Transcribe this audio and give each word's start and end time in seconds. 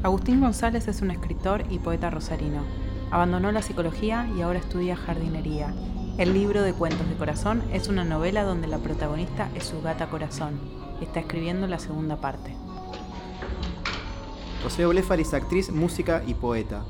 Agustín 0.00 0.40
González 0.40 0.86
es 0.86 1.02
un 1.02 1.10
escritor 1.10 1.64
y 1.70 1.80
poeta 1.80 2.08
rosarino. 2.08 2.62
Abandonó 3.10 3.50
la 3.50 3.62
psicología 3.62 4.28
y 4.36 4.42
ahora 4.42 4.60
estudia 4.60 4.94
jardinería. 4.94 5.74
El 6.18 6.34
libro 6.34 6.62
de 6.62 6.72
cuentos 6.72 7.08
de 7.08 7.16
corazón 7.16 7.64
es 7.72 7.88
una 7.88 8.04
novela 8.04 8.44
donde 8.44 8.68
la 8.68 8.78
protagonista 8.78 9.48
es 9.56 9.64
su 9.64 9.82
gata 9.82 10.08
corazón. 10.08 10.60
Está 11.00 11.18
escribiendo 11.18 11.66
la 11.66 11.80
segunda 11.80 12.16
parte. 12.16 12.54
Rocío 14.62 14.88
Blefari 14.88 15.22
es 15.22 15.34
actriz, 15.34 15.72
música 15.72 16.22
y 16.28 16.34
poeta. 16.34 16.84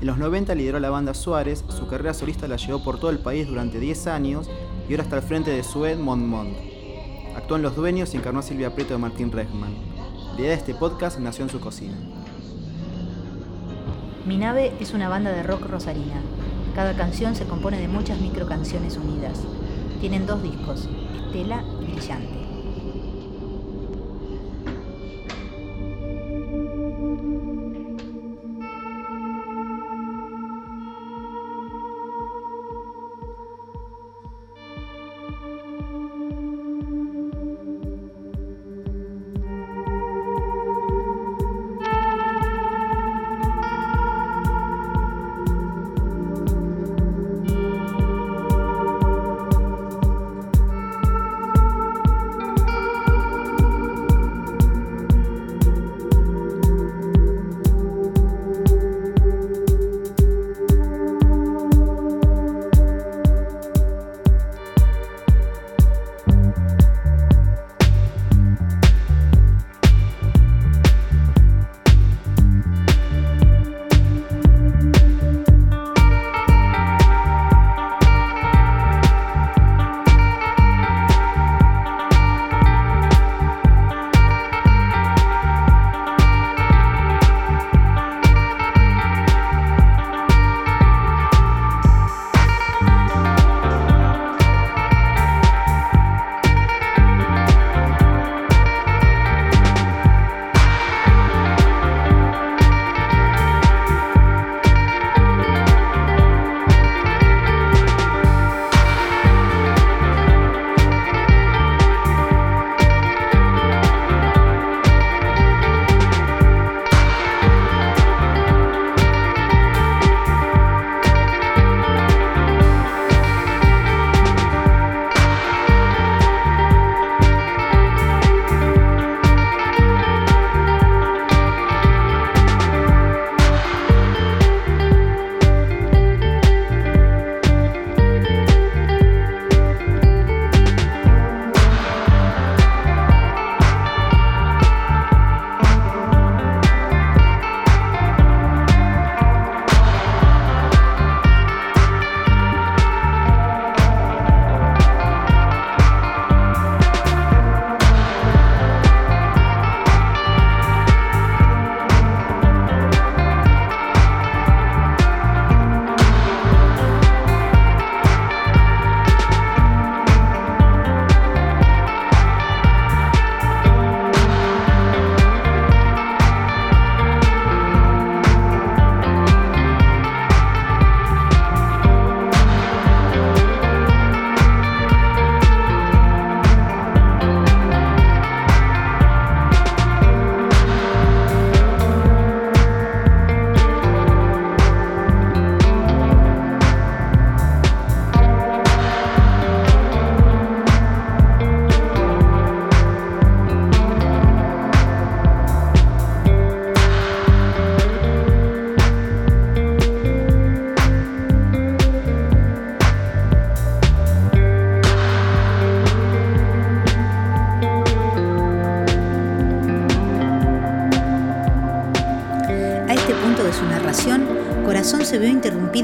En 0.00 0.06
los 0.06 0.16
90 0.16 0.54
lideró 0.54 0.80
la 0.80 0.90
banda 0.90 1.12
Suárez, 1.12 1.64
su 1.68 1.86
carrera 1.86 2.14
solista 2.14 2.48
la 2.48 2.56
llevó 2.56 2.82
por 2.82 2.98
todo 2.98 3.10
el 3.10 3.18
país 3.18 3.46
durante 3.46 3.78
10 3.78 4.06
años 4.06 4.48
y 4.88 4.92
ahora 4.92 5.02
está 5.02 5.16
al 5.16 5.22
frente 5.22 5.50
de 5.50 5.62
Sued 5.62 5.98
Montmont. 5.98 6.56
Actuó 7.36 7.56
en 7.56 7.62
Los 7.62 7.76
Dueños 7.76 8.14
y 8.14 8.16
encarnó 8.16 8.40
a 8.40 8.42
Silvia 8.42 8.74
Prieto 8.74 8.94
de 8.94 8.98
Martín 8.98 9.32
Regman. 9.32 9.74
La 10.34 10.40
idea 10.40 10.50
de 10.50 10.56
este 10.56 10.74
podcast 10.74 11.18
nació 11.18 11.44
en 11.44 11.50
su 11.50 11.60
cocina. 11.60 11.94
Mi 14.26 14.38
nave 14.38 14.72
es 14.80 14.94
una 14.94 15.10
banda 15.10 15.32
de 15.32 15.42
rock 15.42 15.66
rosarina. 15.66 16.22
Cada 16.74 16.94
canción 16.94 17.36
se 17.36 17.44
compone 17.44 17.78
de 17.78 17.88
muchas 17.88 18.18
microcanciones 18.22 18.96
unidas. 18.96 19.42
Tienen 20.00 20.24
dos 20.24 20.42
discos, 20.42 20.88
Estela 21.14 21.62
y 21.82 21.92
Brillante. 21.92 22.53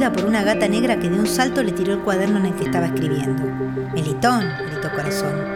Por 0.09 0.25
una 0.25 0.43
gata 0.43 0.67
negra 0.67 0.99
que 0.99 1.11
de 1.11 1.21
un 1.21 1.27
salto 1.27 1.63
le 1.63 1.73
tiró 1.73 1.93
el 1.93 2.01
cuaderno 2.01 2.39
en 2.39 2.47
el 2.47 2.55
que 2.55 2.65
estaba 2.65 2.87
escribiendo. 2.87 3.43
Melitón, 3.93 4.45
gritó 4.71 4.91
Corazón. 4.95 5.53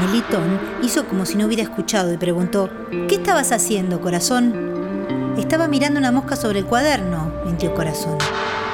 Melitón 0.00 0.58
hizo 0.82 1.06
como 1.06 1.24
si 1.24 1.36
no 1.36 1.46
hubiera 1.46 1.62
escuchado 1.62 2.12
y 2.12 2.16
preguntó, 2.16 2.68
¿qué 3.08 3.14
estabas 3.14 3.52
haciendo, 3.52 4.00
Corazón? 4.00 5.34
Estaba 5.38 5.68
mirando 5.68 6.00
una 6.00 6.10
mosca 6.10 6.34
sobre 6.34 6.58
el 6.58 6.66
cuaderno, 6.66 7.32
mintió 7.44 7.74
Corazón. 7.74 8.18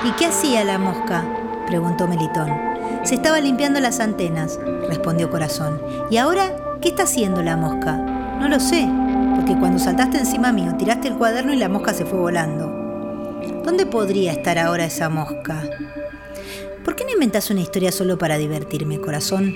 ¿Y 0.05 0.12
qué 0.12 0.26
hacía 0.26 0.64
la 0.64 0.79
mosca? 0.79 1.25
preguntó 1.67 2.09
Melitón. 2.09 2.50
Se 3.03 3.17
estaba 3.17 3.38
limpiando 3.38 3.81
las 3.81 4.00
antenas, 4.00 4.59
respondió 4.88 5.31
Corazón. 5.31 5.81
¿Y 6.11 6.17
ahora 6.17 6.56
qué 6.81 6.88
está 6.88 7.03
haciendo 7.03 7.43
la 7.43 7.59
mosca? 7.59 7.97
No 7.97 8.49
lo 8.49 8.59
sé, 8.59 8.88
porque 9.37 9.59
cuando 9.59 9.79
saltaste 9.79 10.19
encima 10.19 10.53
mío 10.53 10.75
tiraste 10.79 11.09
el 11.09 11.19
cuaderno 11.19 11.53
y 11.53 11.59
la 11.59 11.69
mosca 11.69 11.93
se 11.93 12.06
fue 12.06 12.19
volando. 12.19 12.81
¿Dónde 13.65 13.87
podría 13.87 14.33
estar 14.33 14.59
ahora 14.59 14.85
esa 14.85 15.09
mosca? 15.09 15.62
¿Por 16.85 16.97
qué 16.97 17.05
no 17.05 17.11
inventas 17.11 17.50
una 17.50 17.61
historia 17.61 17.93
solo 17.93 18.19
para 18.19 18.39
divertirme, 18.39 19.00
corazón? 19.00 19.55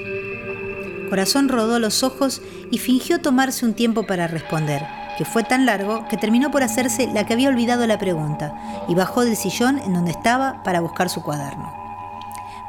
Corazón 1.09 1.49
rodó 1.49 1.79
los 1.79 2.03
ojos 2.03 2.43
y 2.71 2.79
fingió 2.79 3.21
tomarse 3.21 3.65
un 3.65 3.75
tiempo 3.75 4.07
para 4.07 4.27
responder, 4.27 4.83
que 5.19 5.25
fue 5.25 5.45
tan 5.45 5.67
largo 5.67 6.07
que 6.09 6.17
terminó 6.17 6.51
por 6.51 6.63
hacerse 6.63 7.09
la 7.13 7.27
que 7.27 7.33
había 7.33 7.49
olvidado 7.49 7.87
la 7.87 7.99
pregunta 7.99 8.85
y 8.89 8.95
bajó 8.95 9.25
del 9.25 9.37
sillón 9.37 9.79
en 9.79 9.95
donde 9.95 10.11
estaba 10.11 10.63
para 10.63 10.81
buscar 10.81 11.09
su 11.09 11.23
cuaderno. 11.23 11.73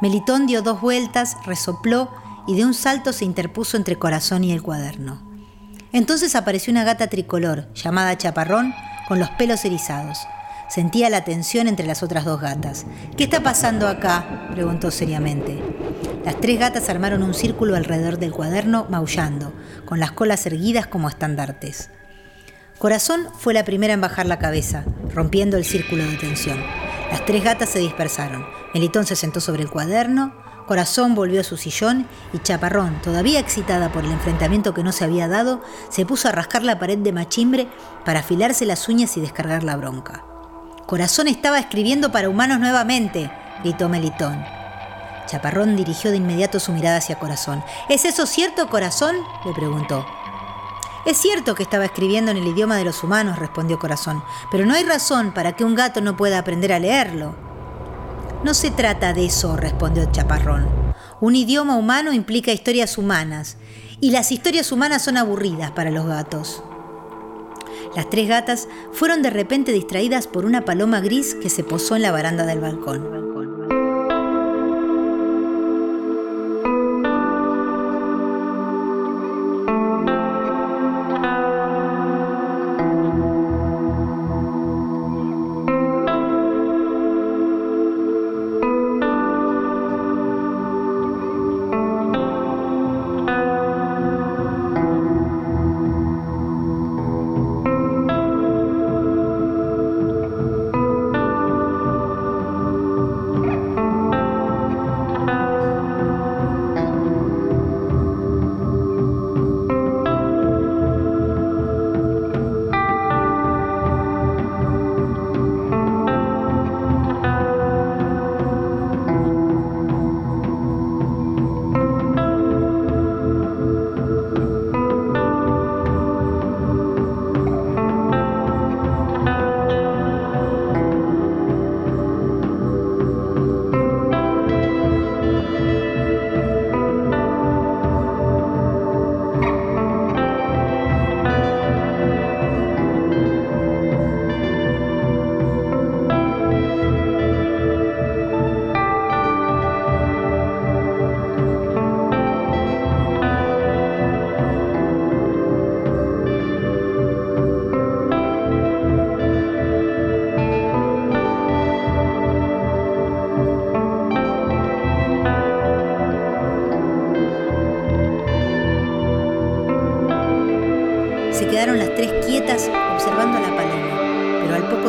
Melitón 0.00 0.46
dio 0.46 0.62
dos 0.62 0.80
vueltas, 0.80 1.36
resopló 1.44 2.10
y 2.46 2.54
de 2.54 2.64
un 2.64 2.74
salto 2.74 3.12
se 3.12 3.24
interpuso 3.24 3.76
entre 3.76 3.96
corazón 3.96 4.44
y 4.44 4.52
el 4.52 4.62
cuaderno. 4.62 5.20
Entonces 5.92 6.34
apareció 6.36 6.70
una 6.70 6.84
gata 6.84 7.08
tricolor, 7.08 7.72
llamada 7.74 8.16
Chaparrón, 8.16 8.74
con 9.08 9.18
los 9.18 9.30
pelos 9.30 9.64
erizados. 9.64 10.18
Sentía 10.68 11.08
la 11.08 11.24
tensión 11.24 11.66
entre 11.66 11.86
las 11.86 12.02
otras 12.02 12.24
dos 12.24 12.40
gatas. 12.40 12.84
¿Qué 13.16 13.24
está 13.24 13.42
pasando 13.42 13.88
acá? 13.88 14.48
preguntó 14.52 14.90
seriamente. 14.90 15.58
Las 16.24 16.40
tres 16.40 16.58
gatas 16.58 16.88
armaron 16.88 17.22
un 17.22 17.32
círculo 17.32 17.74
alrededor 17.74 18.18
del 18.18 18.32
cuaderno, 18.32 18.86
maullando, 18.90 19.52
con 19.86 19.98
las 19.98 20.12
colas 20.12 20.44
erguidas 20.44 20.86
como 20.86 21.08
estandartes. 21.08 21.90
Corazón 22.78 23.28
fue 23.38 23.54
la 23.54 23.64
primera 23.64 23.94
en 23.94 24.00
bajar 24.00 24.26
la 24.26 24.38
cabeza, 24.38 24.84
rompiendo 25.14 25.56
el 25.56 25.64
círculo 25.64 26.04
de 26.04 26.16
tensión. 26.16 26.58
Las 27.10 27.24
tres 27.24 27.42
gatas 27.42 27.70
se 27.70 27.78
dispersaron. 27.78 28.44
Melitón 28.74 29.06
se 29.06 29.16
sentó 29.16 29.40
sobre 29.40 29.62
el 29.62 29.70
cuaderno, 29.70 30.34
Corazón 30.68 31.14
volvió 31.14 31.40
a 31.40 31.44
su 31.44 31.56
sillón 31.56 32.06
y 32.34 32.40
Chaparrón, 32.40 33.00
todavía 33.00 33.40
excitada 33.40 33.90
por 33.90 34.04
el 34.04 34.12
enfrentamiento 34.12 34.74
que 34.74 34.82
no 34.82 34.92
se 34.92 35.04
había 35.04 35.26
dado, 35.26 35.62
se 35.88 36.04
puso 36.04 36.28
a 36.28 36.32
rascar 36.32 36.62
la 36.62 36.78
pared 36.78 36.98
de 36.98 37.10
machimbre 37.10 37.68
para 38.04 38.20
afilarse 38.20 38.66
las 38.66 38.86
uñas 38.86 39.16
y 39.16 39.22
descargar 39.22 39.64
la 39.64 39.76
bronca. 39.76 40.27
Corazón 40.88 41.28
estaba 41.28 41.58
escribiendo 41.58 42.10
para 42.12 42.30
humanos 42.30 42.60
nuevamente, 42.60 43.30
gritó 43.62 43.90
Melitón. 43.90 44.42
Chaparrón 45.26 45.76
dirigió 45.76 46.10
de 46.10 46.16
inmediato 46.16 46.58
su 46.60 46.72
mirada 46.72 46.96
hacia 46.96 47.18
Corazón. 47.18 47.62
¿Es 47.90 48.06
eso 48.06 48.24
cierto, 48.24 48.70
Corazón? 48.70 49.14
le 49.44 49.52
preguntó. 49.52 50.06
Es 51.04 51.18
cierto 51.18 51.54
que 51.54 51.62
estaba 51.62 51.84
escribiendo 51.84 52.30
en 52.30 52.38
el 52.38 52.46
idioma 52.46 52.78
de 52.78 52.86
los 52.86 53.04
humanos, 53.04 53.38
respondió 53.38 53.78
Corazón, 53.78 54.24
pero 54.50 54.64
no 54.64 54.72
hay 54.72 54.82
razón 54.82 55.34
para 55.34 55.52
que 55.52 55.62
un 55.62 55.74
gato 55.74 56.00
no 56.00 56.16
pueda 56.16 56.38
aprender 56.38 56.72
a 56.72 56.78
leerlo. 56.78 57.36
No 58.42 58.54
se 58.54 58.70
trata 58.70 59.12
de 59.12 59.26
eso, 59.26 59.58
respondió 59.58 60.10
Chaparrón. 60.10 60.94
Un 61.20 61.36
idioma 61.36 61.76
humano 61.76 62.14
implica 62.14 62.50
historias 62.50 62.96
humanas, 62.96 63.58
y 64.00 64.10
las 64.10 64.32
historias 64.32 64.72
humanas 64.72 65.02
son 65.02 65.18
aburridas 65.18 65.70
para 65.70 65.90
los 65.90 66.06
gatos. 66.06 66.62
Las 67.96 68.10
tres 68.10 68.28
gatas 68.28 68.68
fueron 68.92 69.22
de 69.22 69.30
repente 69.30 69.72
distraídas 69.72 70.26
por 70.26 70.44
una 70.44 70.64
paloma 70.64 71.00
gris 71.00 71.34
que 71.34 71.50
se 71.50 71.64
posó 71.64 71.96
en 71.96 72.02
la 72.02 72.12
baranda 72.12 72.46
del 72.46 72.60
balcón. 72.60 73.57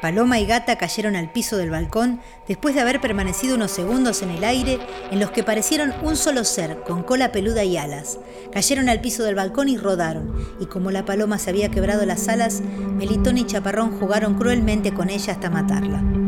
Paloma 0.00 0.38
y 0.38 0.46
gata 0.46 0.78
cayeron 0.78 1.16
al 1.16 1.32
piso 1.32 1.56
del 1.56 1.70
balcón 1.70 2.20
después 2.46 2.74
de 2.74 2.80
haber 2.80 3.00
permanecido 3.00 3.56
unos 3.56 3.72
segundos 3.72 4.22
en 4.22 4.30
el 4.30 4.44
aire 4.44 4.78
en 5.10 5.18
los 5.18 5.32
que 5.32 5.42
parecieron 5.42 5.92
un 6.02 6.16
solo 6.16 6.44
ser, 6.44 6.82
con 6.86 7.02
cola 7.02 7.32
peluda 7.32 7.64
y 7.64 7.76
alas. 7.76 8.18
Cayeron 8.52 8.88
al 8.88 9.00
piso 9.00 9.24
del 9.24 9.34
balcón 9.34 9.68
y 9.68 9.76
rodaron, 9.76 10.34
y 10.60 10.66
como 10.66 10.90
la 10.90 11.04
paloma 11.04 11.38
se 11.38 11.50
había 11.50 11.70
quebrado 11.70 12.06
las 12.06 12.28
alas, 12.28 12.60
Melitón 12.60 13.38
y 13.38 13.46
Chaparrón 13.46 13.98
jugaron 13.98 14.34
cruelmente 14.34 14.94
con 14.94 15.10
ella 15.10 15.32
hasta 15.32 15.50
matarla. 15.50 16.27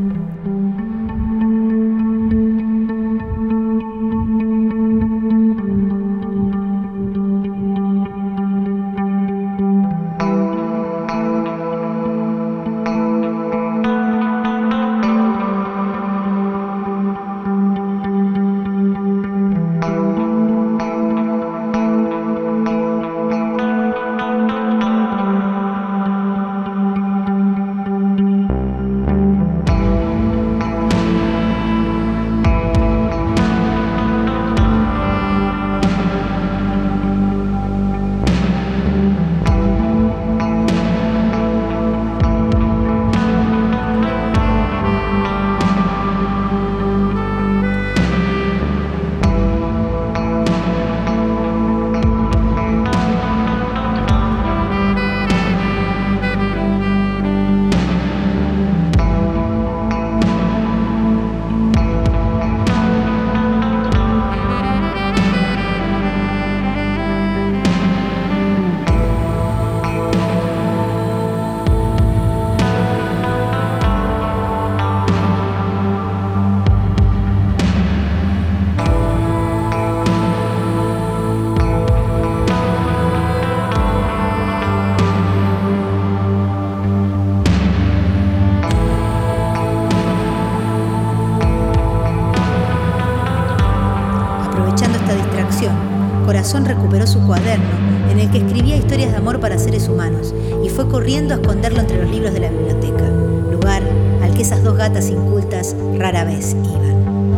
Recuperó 96.32 97.08
su 97.08 97.18
cuaderno 97.26 97.64
en 98.08 98.20
el 98.20 98.30
que 98.30 98.38
escribía 98.38 98.76
historias 98.76 99.10
de 99.10 99.16
amor 99.16 99.40
para 99.40 99.58
seres 99.58 99.88
humanos 99.88 100.32
y 100.64 100.68
fue 100.68 100.88
corriendo 100.88 101.34
a 101.34 101.38
esconderlo 101.38 101.80
entre 101.80 102.00
los 102.00 102.08
libros 102.08 102.32
de 102.32 102.40
la 102.40 102.50
biblioteca, 102.50 103.04
lugar 103.50 103.82
al 104.22 104.32
que 104.34 104.42
esas 104.42 104.62
dos 104.62 104.76
gatas 104.76 105.08
incultas 105.08 105.74
rara 105.98 106.22
vez 106.24 106.54
iban. 106.54 107.34